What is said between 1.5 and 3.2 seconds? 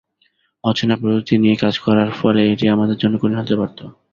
কাজ করার ফলে এটি আমাদের জন্য